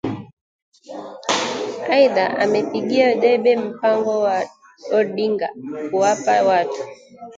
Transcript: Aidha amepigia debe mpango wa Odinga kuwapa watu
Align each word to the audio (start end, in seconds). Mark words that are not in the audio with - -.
Aidha 1.95 2.25
amepigia 2.43 3.07
debe 3.21 3.51
mpango 3.67 4.13
wa 4.25 4.37
Odinga 4.97 5.49
kuwapa 5.89 6.35
watu 6.49 6.81